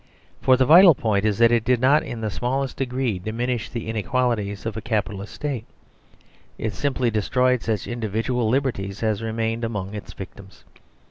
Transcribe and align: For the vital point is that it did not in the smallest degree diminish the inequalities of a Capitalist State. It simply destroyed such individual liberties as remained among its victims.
For 0.41 0.57
the 0.57 0.65
vital 0.65 0.95
point 0.95 1.25
is 1.25 1.37
that 1.37 1.51
it 1.51 1.63
did 1.63 1.79
not 1.79 2.01
in 2.01 2.21
the 2.21 2.31
smallest 2.31 2.77
degree 2.77 3.19
diminish 3.19 3.69
the 3.69 3.85
inequalities 3.87 4.65
of 4.65 4.75
a 4.75 4.81
Capitalist 4.81 5.31
State. 5.35 5.67
It 6.57 6.73
simply 6.73 7.11
destroyed 7.11 7.61
such 7.61 7.85
individual 7.85 8.49
liberties 8.49 9.03
as 9.03 9.21
remained 9.21 9.63
among 9.63 9.93
its 9.93 10.11
victims. 10.13 10.63